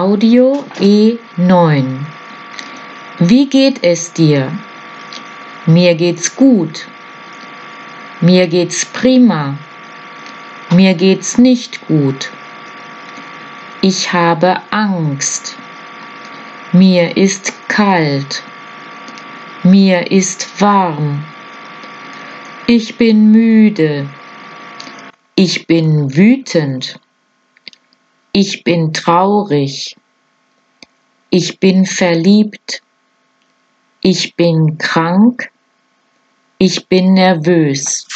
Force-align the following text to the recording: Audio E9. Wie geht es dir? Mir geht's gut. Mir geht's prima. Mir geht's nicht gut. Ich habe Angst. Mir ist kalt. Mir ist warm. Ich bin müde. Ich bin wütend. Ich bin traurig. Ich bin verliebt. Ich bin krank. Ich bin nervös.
Audio 0.00 0.64
E9. 0.78 1.84
Wie 3.18 3.46
geht 3.50 3.84
es 3.84 4.10
dir? 4.14 4.50
Mir 5.66 5.94
geht's 5.94 6.34
gut. 6.34 6.86
Mir 8.22 8.46
geht's 8.46 8.86
prima. 8.86 9.58
Mir 10.70 10.94
geht's 10.94 11.36
nicht 11.36 11.86
gut. 11.86 12.30
Ich 13.82 14.10
habe 14.10 14.62
Angst. 14.70 15.58
Mir 16.72 17.18
ist 17.18 17.52
kalt. 17.68 18.42
Mir 19.62 20.10
ist 20.10 20.62
warm. 20.62 21.22
Ich 22.66 22.96
bin 22.96 23.32
müde. 23.32 24.08
Ich 25.34 25.66
bin 25.66 26.16
wütend. 26.16 26.98
Ich 28.32 28.62
bin 28.62 28.92
traurig. 28.92 29.96
Ich 31.30 31.58
bin 31.58 31.84
verliebt. 31.84 32.82
Ich 34.02 34.34
bin 34.36 34.78
krank. 34.78 35.50
Ich 36.58 36.86
bin 36.86 37.14
nervös. 37.14 38.06